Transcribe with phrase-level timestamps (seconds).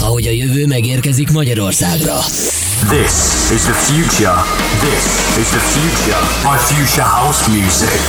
[0.00, 2.18] ahogy a jövő megérkezik Magyarországra.
[2.88, 3.12] This
[3.54, 4.42] is the future.
[4.80, 5.04] This
[5.38, 6.20] is the future
[6.50, 8.00] My Future House Music.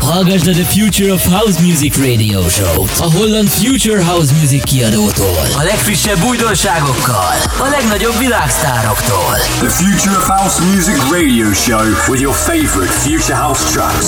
[0.00, 5.38] Hallgasd a The Future of House Music Radio Show, a holland Future House Music kiadótól.
[5.56, 9.34] A legfrissebb újdonságokkal, a legnagyobb világsztároktól.
[9.58, 14.06] The Future of House Music Radio Show with your favorite Future House tracks.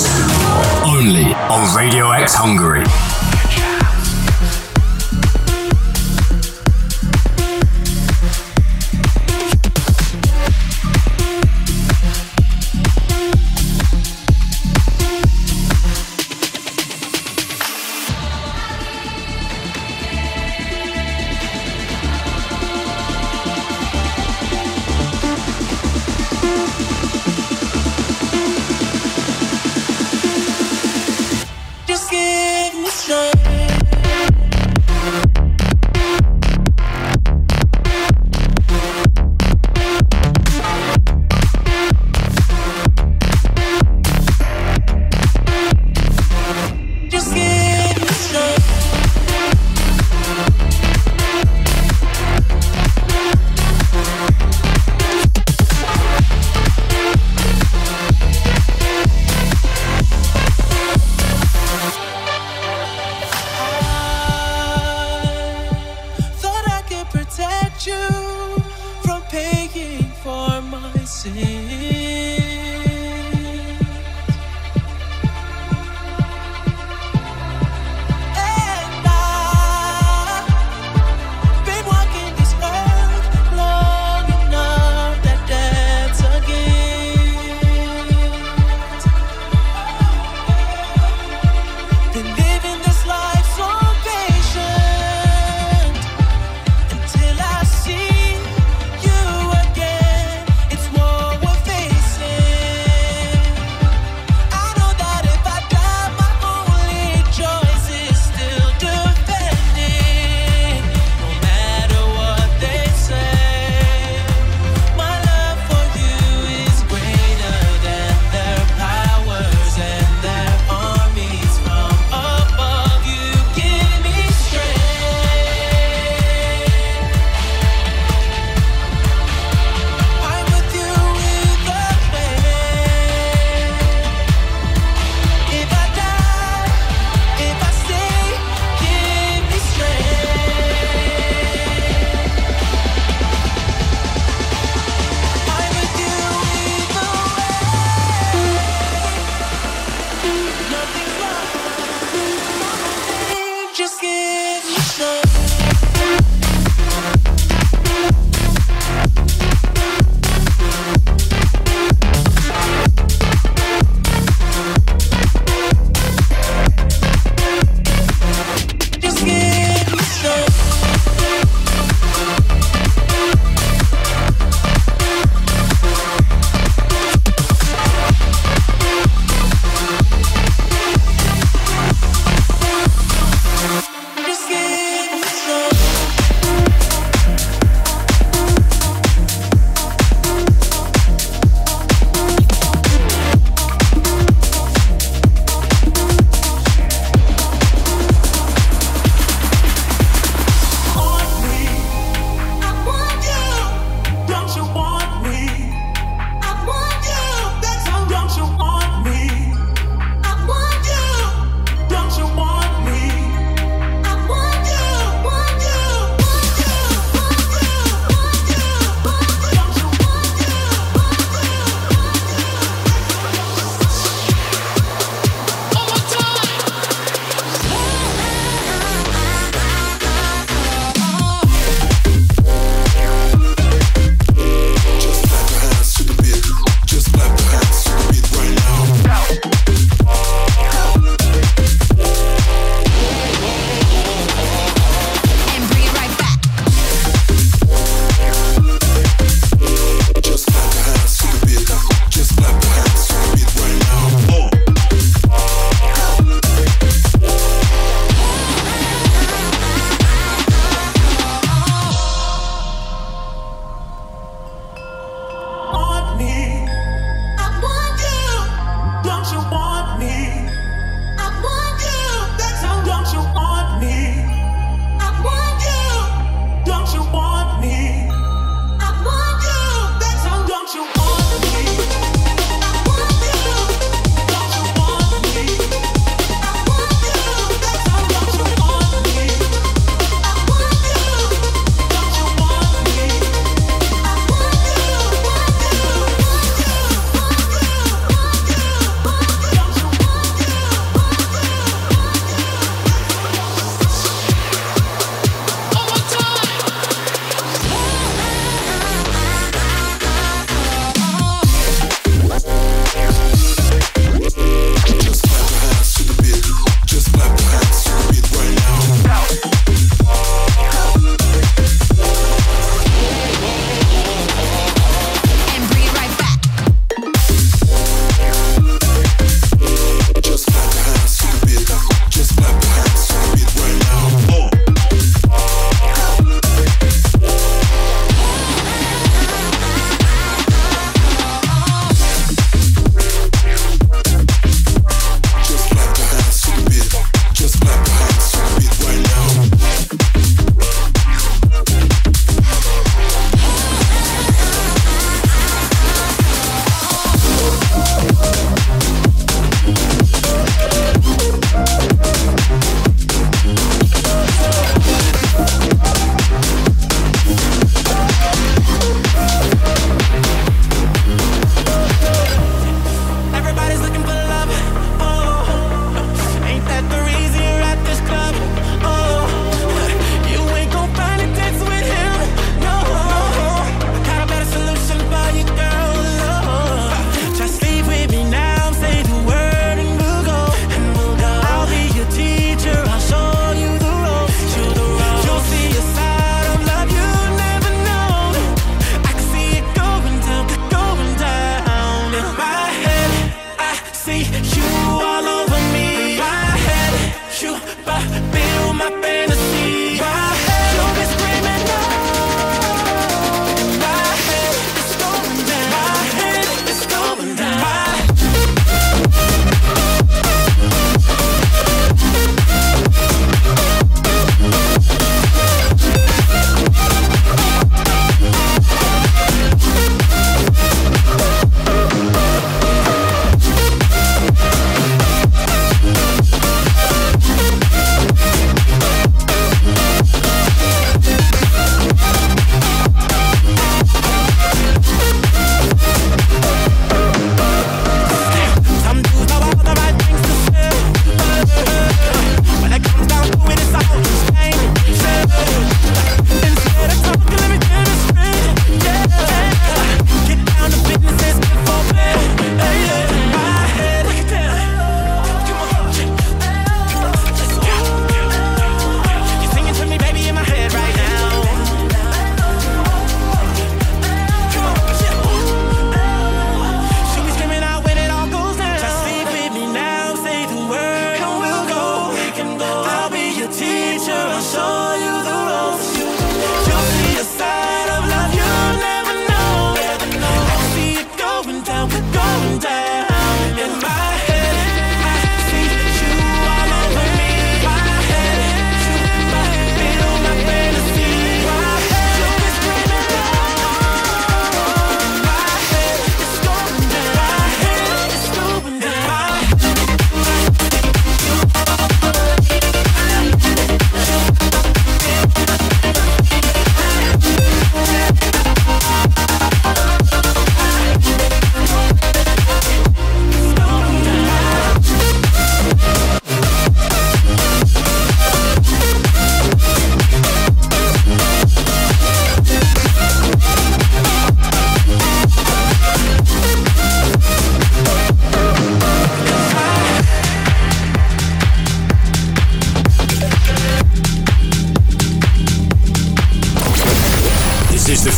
[0.85, 2.83] Only on Radio X Hungary.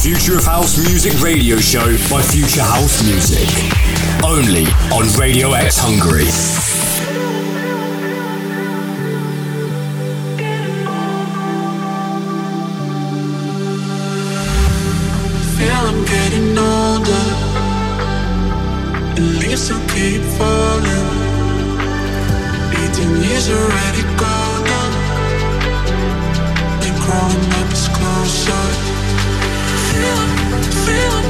[0.03, 3.49] Future of House Music Radio Show by Future House Music.
[4.25, 6.25] Only on Radio X Hungary.
[15.55, 17.25] Feel I'm getting older.
[19.17, 21.07] And leaves will keep falling.
[22.91, 24.42] 18 years already gone.
[30.85, 31.23] Feel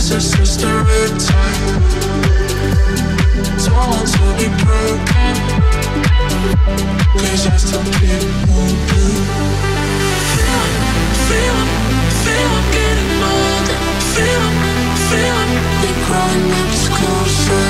[0.00, 1.76] This is just a routine
[3.60, 5.34] Torn to be broken.
[7.12, 9.28] Cause I still keep moving
[10.32, 10.64] Feel,
[11.28, 11.58] feel,
[12.24, 13.78] feel I'm getting older.
[14.16, 14.46] Feel,
[15.10, 15.38] feel,
[15.82, 17.69] we're growing much closer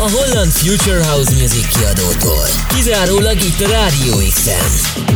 [0.00, 2.46] a Holland Future House Music kiadótól.
[2.68, 5.07] Kizárólag itt a Rádió X-en.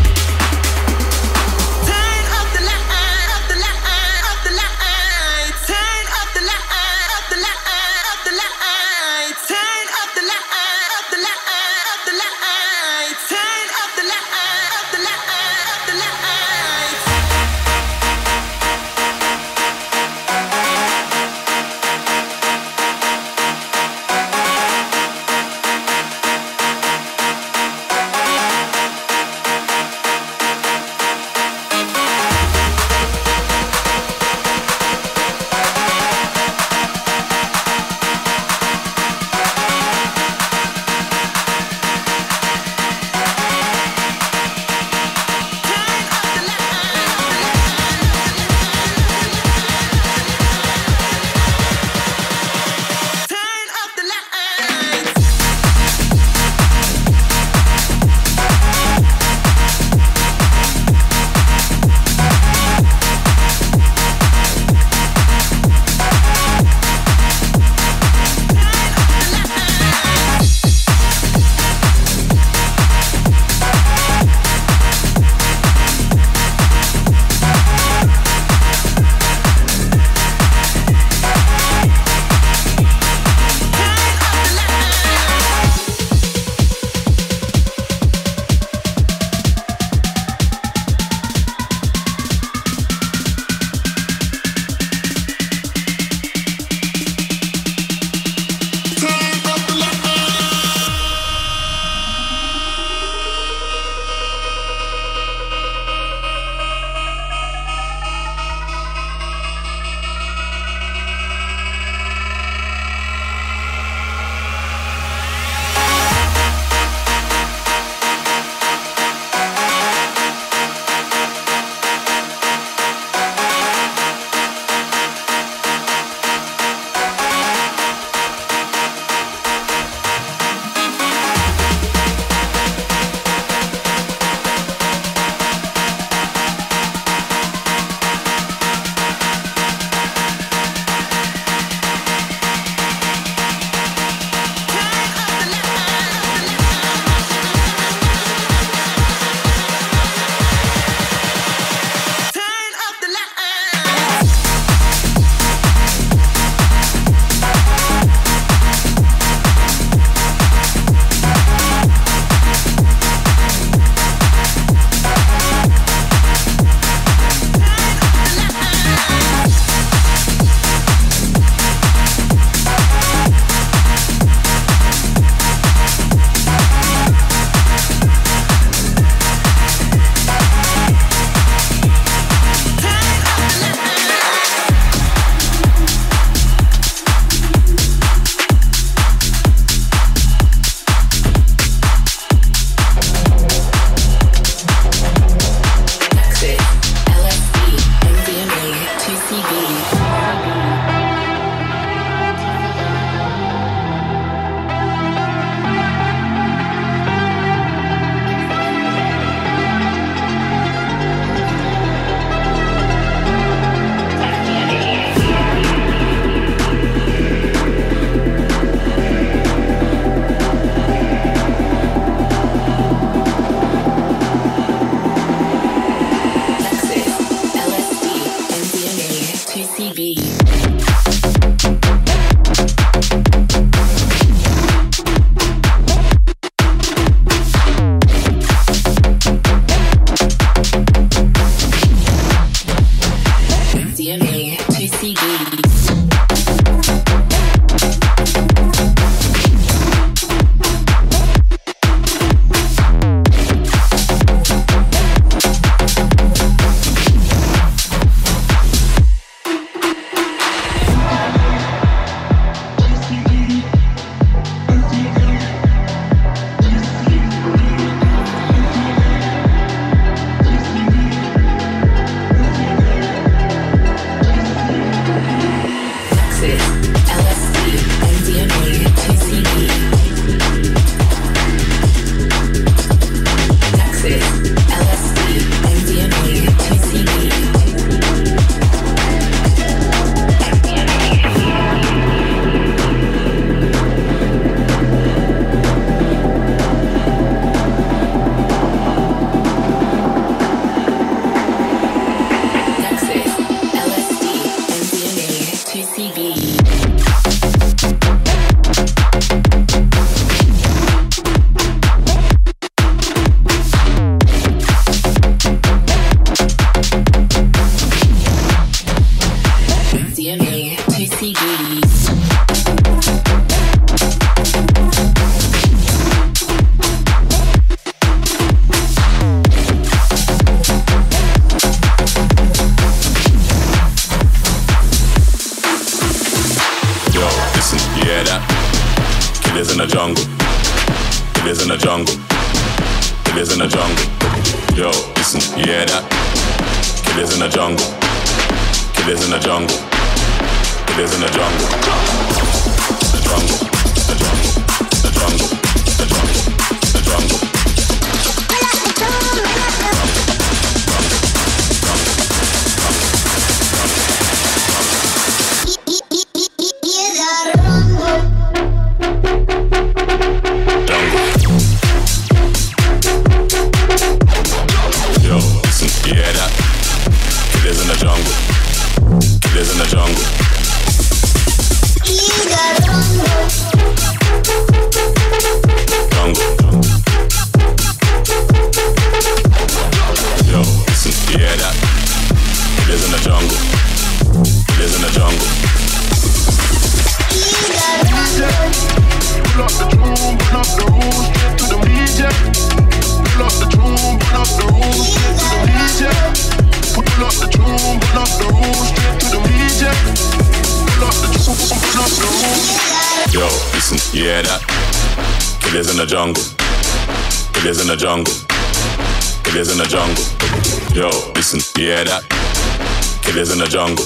[423.72, 424.04] jungle.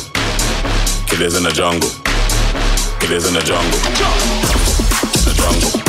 [1.08, 1.90] Killers in the jungle.
[3.00, 3.78] Killers in the jungle.
[5.16, 5.85] In the jungle.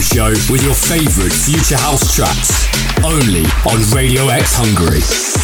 [0.00, 2.66] show with your favorite future house tracks
[3.04, 5.39] only on Radio X Hungary.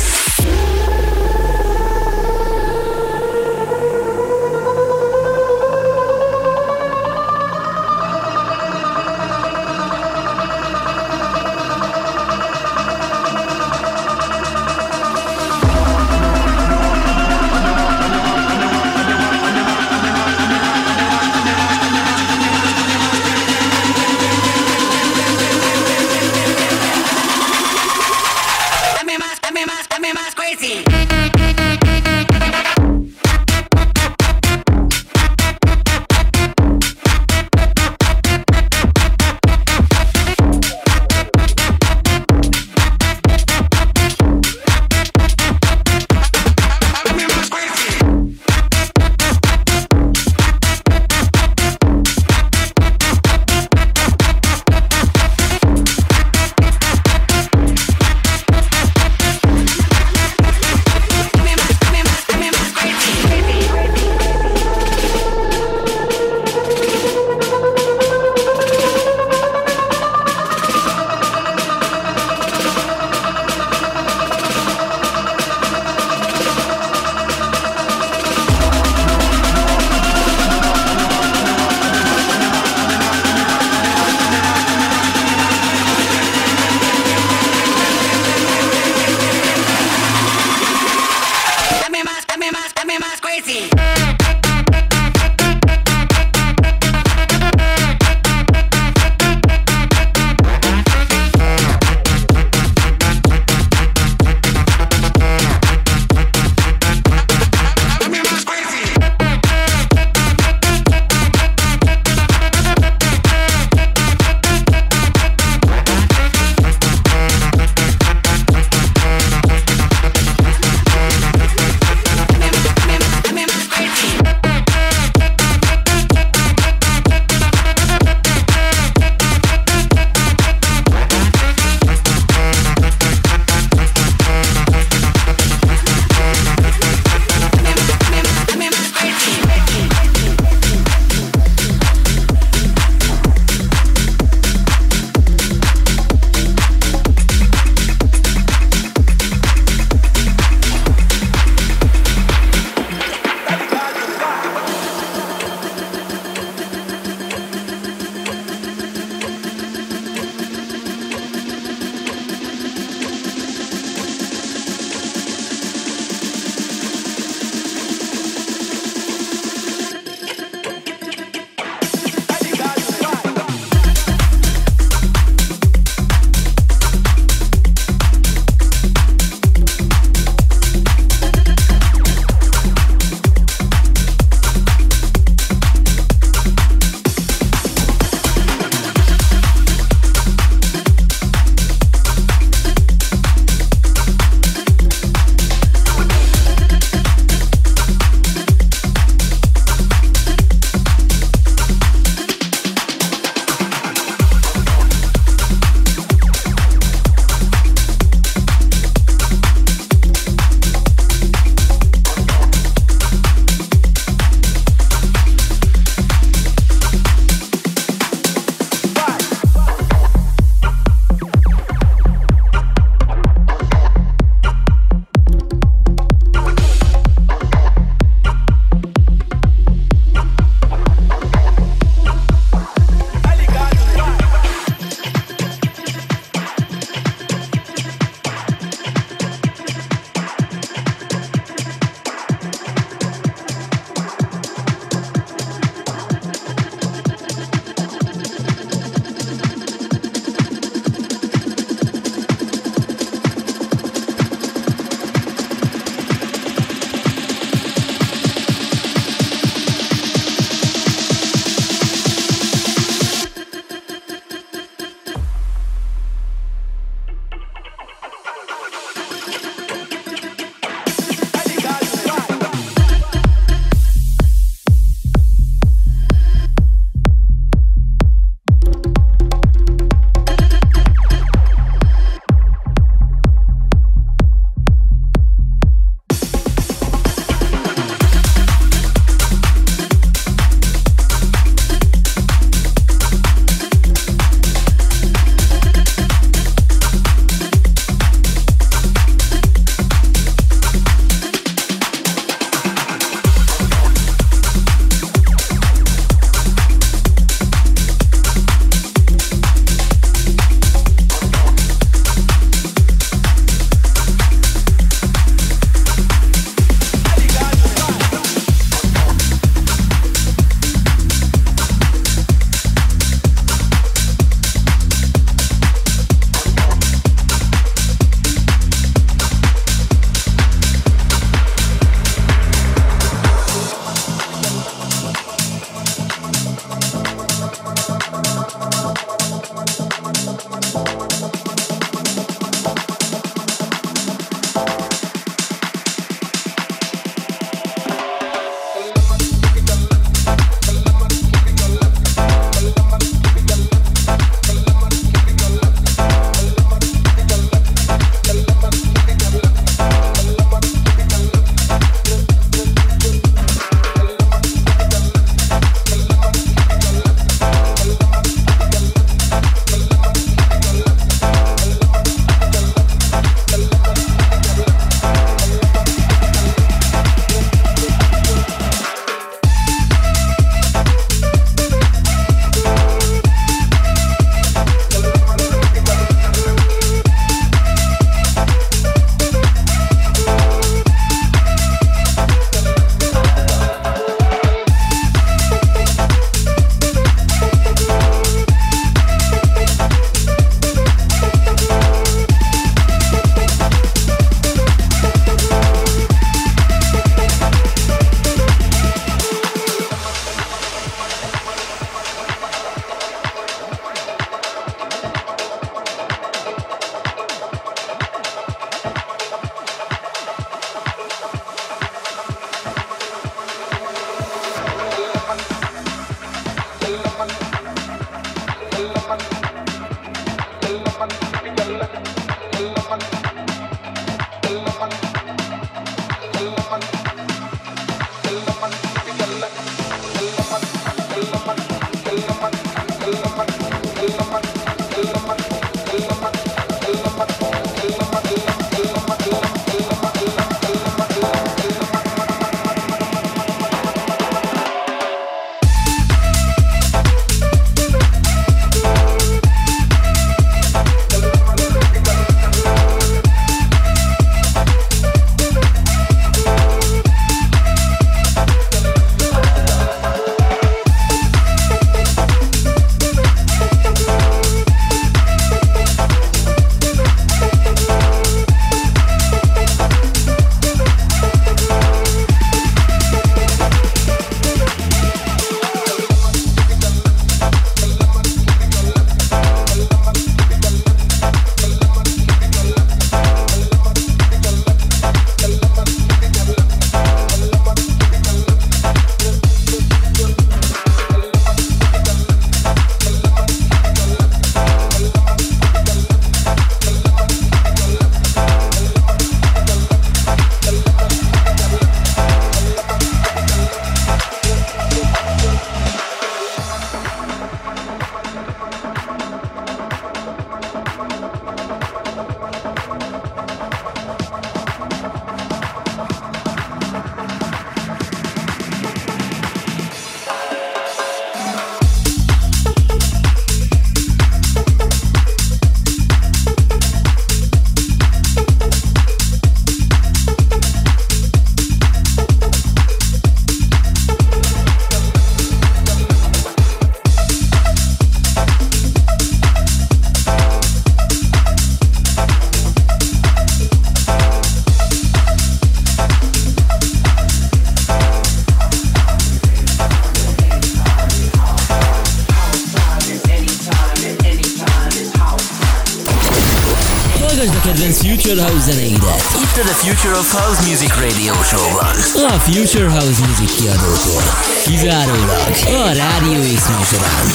[568.26, 569.22] Future House zenéidet.
[569.42, 571.96] Itt a The Future of House Music Radio Show-ban.
[572.34, 574.22] A Future House Music kiadótól.
[574.64, 577.26] Kizárólag a Rádió X műsorán.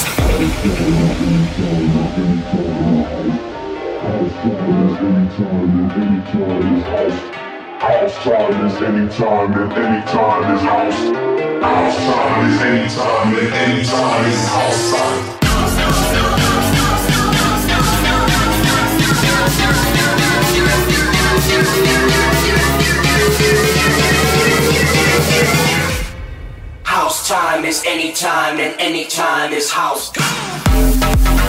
[7.79, 11.01] House time is anytime and anytime is house.
[11.61, 16.30] House time is anytime and anytime is house time.
[26.84, 30.11] House time is anytime and anytime is house.
[30.15, 31.40] House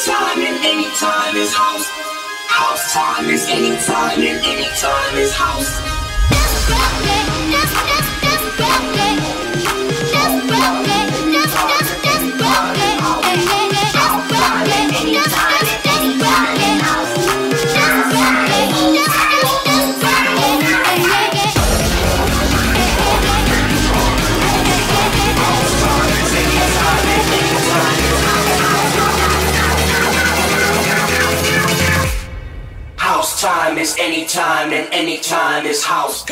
[0.00, 1.86] anytime and anytime is house.
[2.48, 5.99] House time is anytime and anytime is house.
[33.50, 36.24] Time is anytime and anytime is house.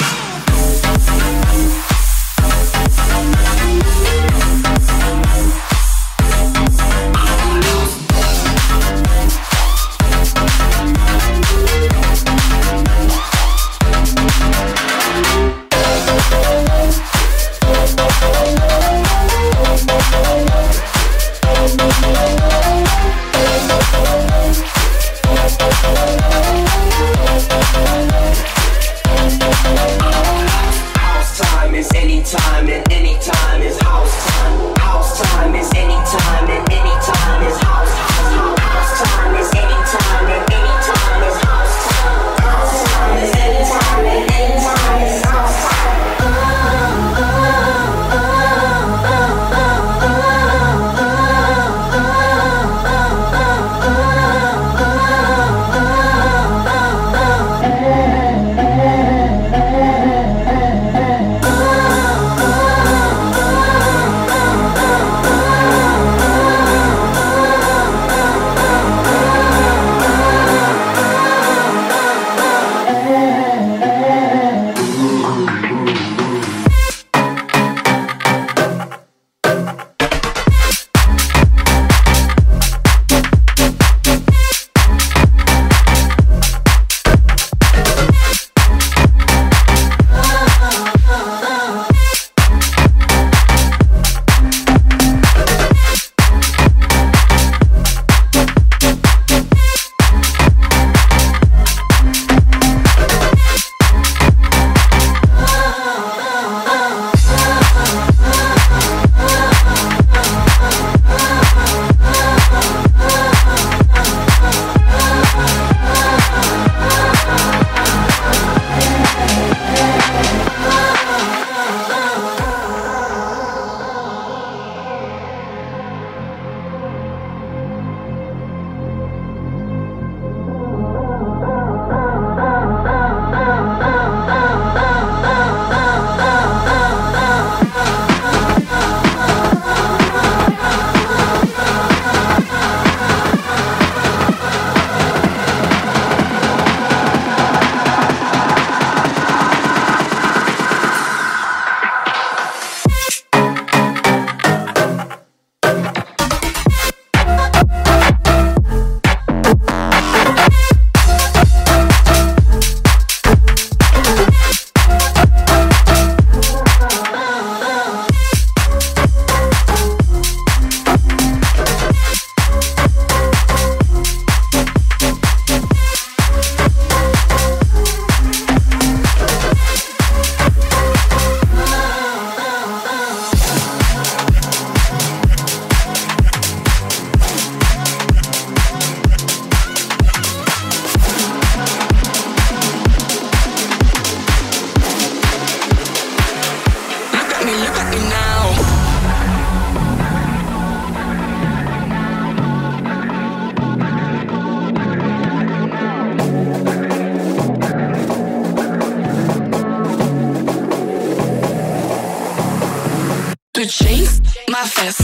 [214.61, 214.98] my fist.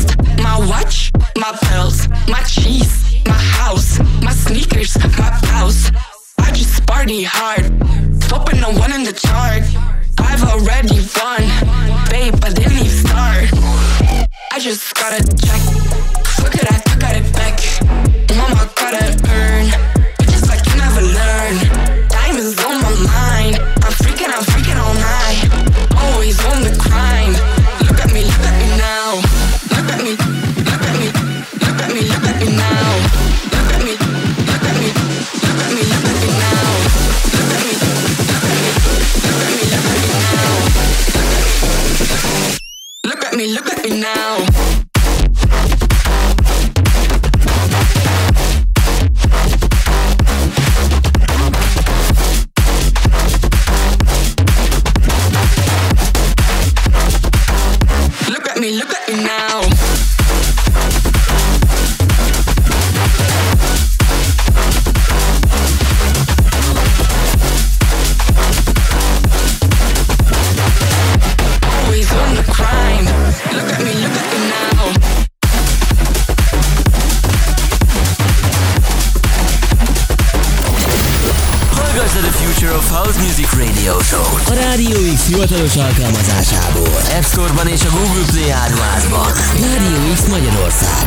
[89.14, 89.32] Európában.
[89.60, 91.06] Radio X Magyarország.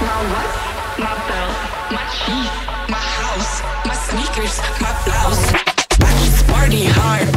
[0.00, 0.08] My
[0.96, 1.12] my
[1.90, 2.04] my
[2.86, 5.44] my house, my sneakers, my blouse.
[5.98, 7.28] I party hard,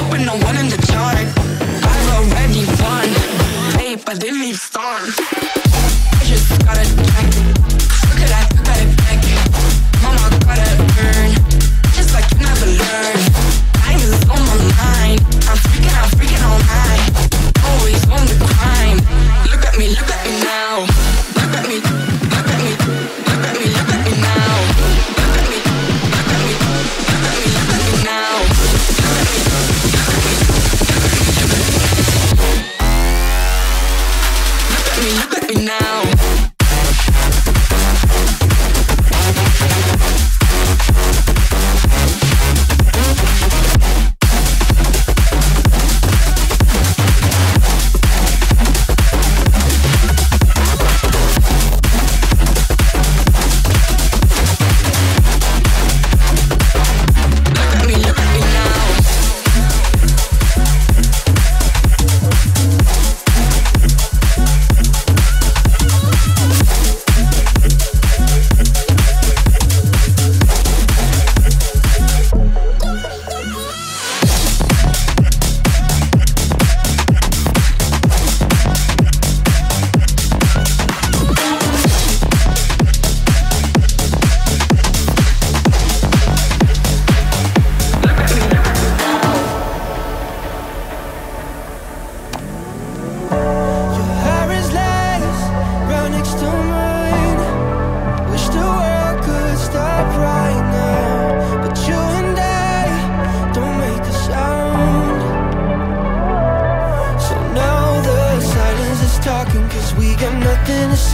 [0.00, 1.26] open the one in the chart.
[1.90, 3.08] I've already won,
[3.78, 5.35] hey, but they leave stars.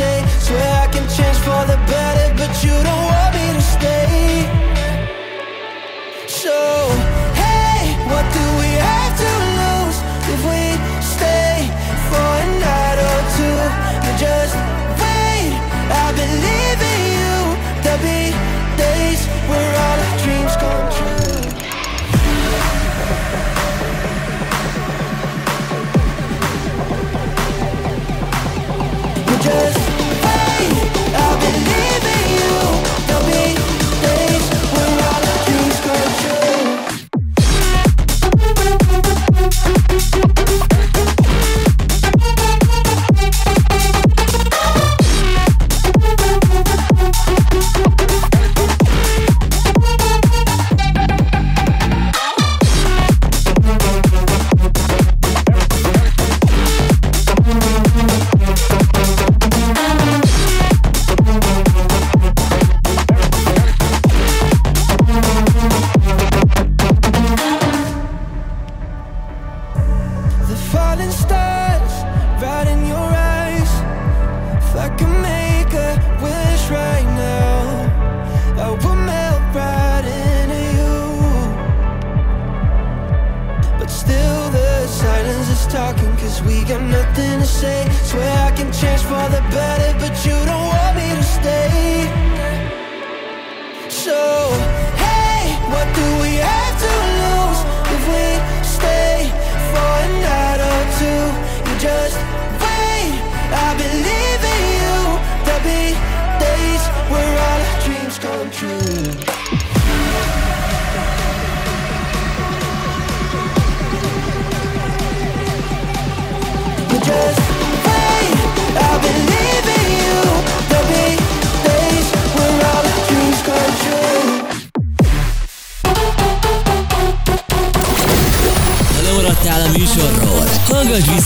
[0.03, 0.25] 谁？
[0.41, 0.72] 却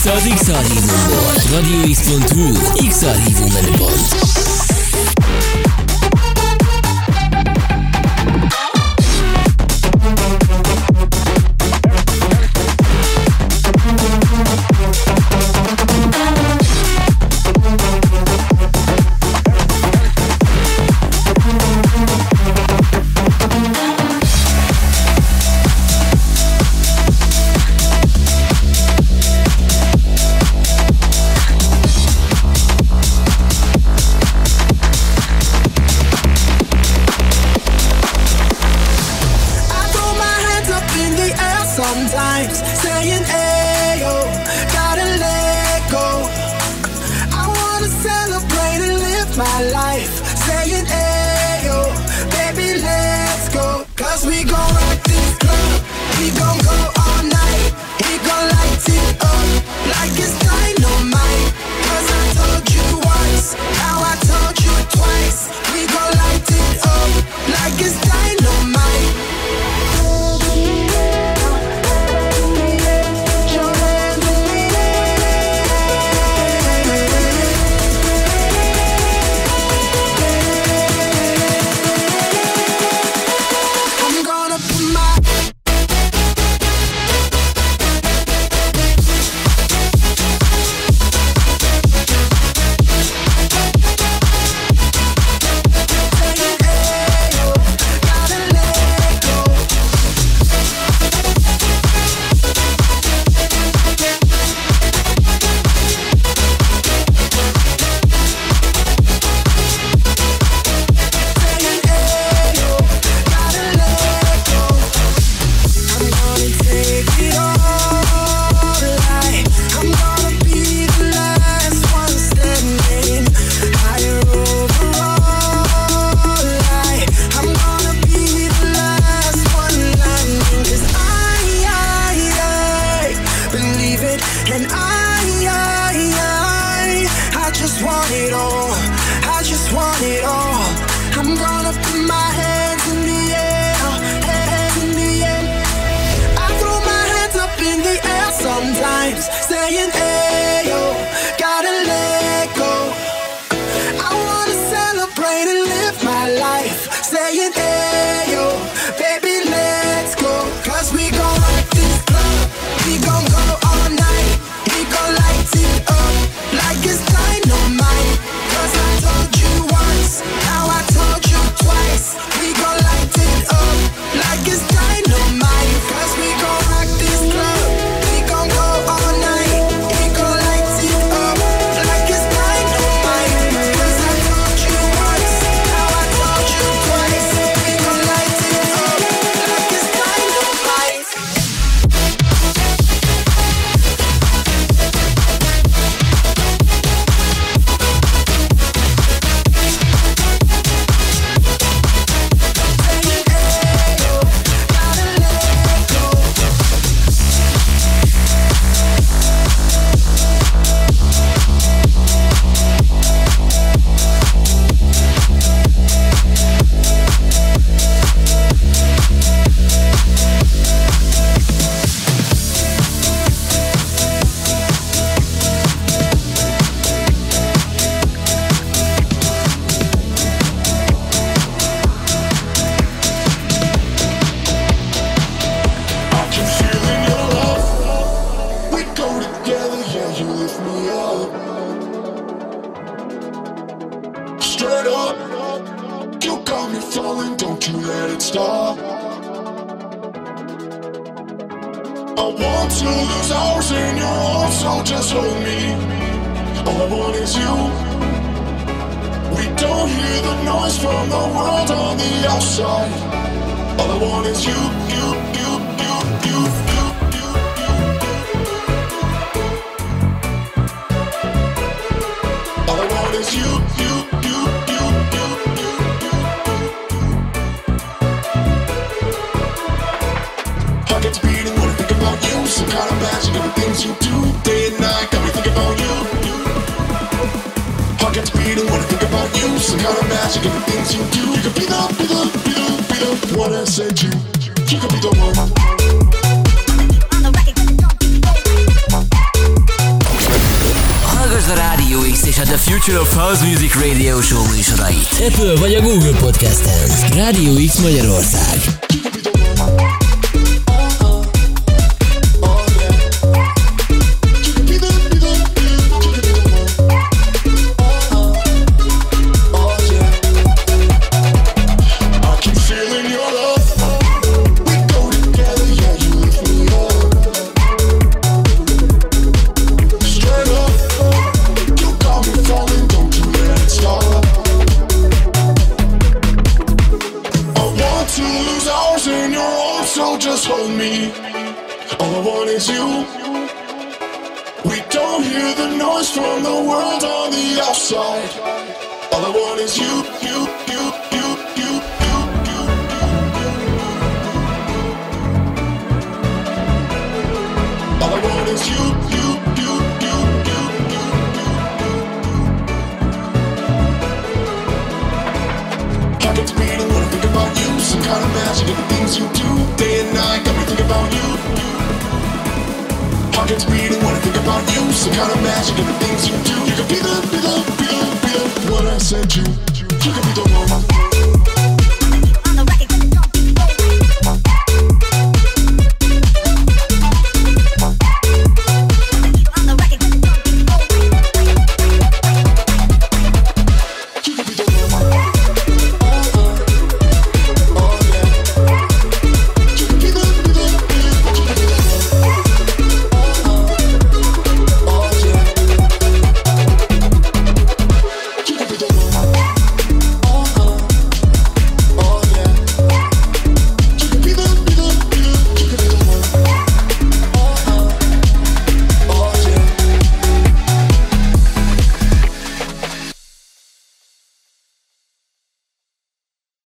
[0.07, 1.33] Hallgass vissza az X-Archívumból.
[1.51, 4.26] radiox.hu X-Archívum menüpont.